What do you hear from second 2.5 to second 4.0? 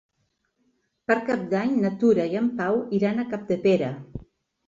Pau iran a Capdepera.